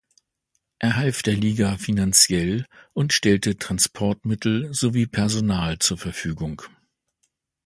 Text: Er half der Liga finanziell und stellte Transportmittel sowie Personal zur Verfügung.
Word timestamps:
Er 0.79 0.95
half 0.95 1.21
der 1.21 1.35
Liga 1.35 1.77
finanziell 1.77 2.65
und 2.93 3.13
stellte 3.13 3.55
Transportmittel 3.59 4.73
sowie 4.73 5.05
Personal 5.05 5.77
zur 5.77 5.99
Verfügung. 5.99 6.63